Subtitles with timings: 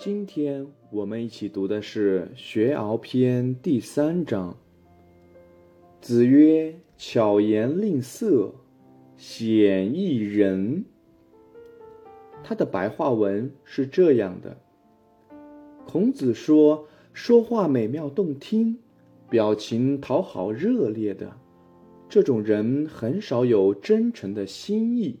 [0.00, 4.56] 今天我们一起读的是《学而篇》第三章。
[6.00, 8.54] 子曰：“巧言令色，
[9.16, 10.84] 鲜矣仁。”
[12.44, 14.56] 他的白话文是这样的：
[15.84, 18.78] 孔子说，说话美妙动听，
[19.28, 21.36] 表情讨好热烈的，
[22.08, 25.18] 这种人很少有真诚的心意。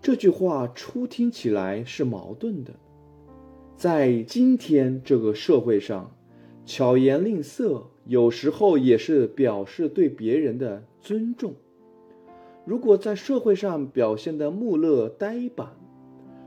[0.00, 2.72] 这句话初听起来是矛盾的，
[3.84, 6.16] 在今天这个社会上，
[6.64, 11.52] 巧言令色有时候也是表示对别人的尊重。
[12.64, 15.76] 如果在社会上表现的木讷呆板，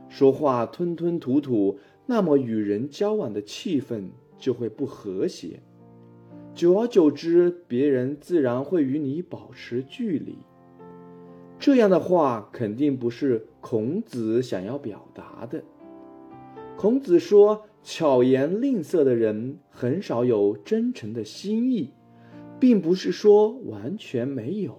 [0.08, 5.60] 说话吞吞吐吐，那么与人交往的气氛就会不和谐，
[6.56, 10.38] 久而久之，别人自然会与你保持距离。
[11.56, 15.62] 这样的话肯定不是孔子想要表达的。
[16.78, 21.90] 孔子说，巧言令色的人很少有真诚的心意，
[22.60, 24.78] 并不是说完全没有。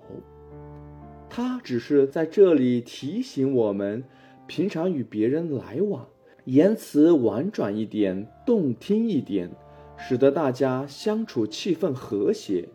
[1.30, 4.02] 他只是在这里提醒我们，
[4.48, 6.08] 平常与别人来往，
[6.46, 9.52] 言辞婉转一点，动听一点，
[9.98, 12.70] 使得大家相处气氛和谐，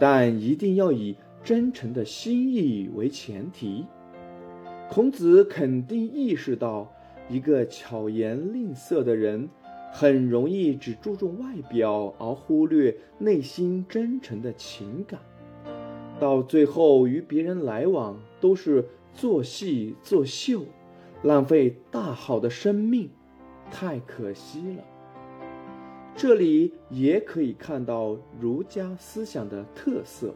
[0.00, 1.14] 但一定要以。
[1.42, 3.84] 真诚的心意为前提，
[4.88, 6.90] 孔子肯定意识到，
[7.28, 9.48] 一个巧言令色的人，
[9.92, 15.20] 很容易只注重外表而忽略内心真诚的情感，
[16.20, 20.64] 到最后与别人来往都是做戏作秀，
[21.22, 23.08] 浪费大好的生命，
[23.70, 24.84] 太可惜了。
[26.16, 30.34] 这里也可以看到儒家思想的特色。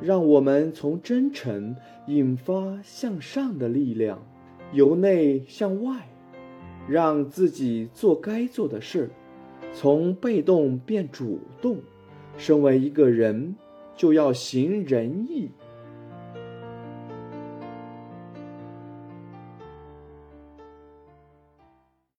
[0.00, 1.74] 让我们从真诚
[2.06, 4.24] 引发向上的力量，
[4.72, 6.08] 由内向外，
[6.88, 9.10] 让自己做该做的事，
[9.72, 11.78] 从被动变主动。
[12.36, 13.56] 身为一个人，
[13.96, 15.50] 就要行仁义。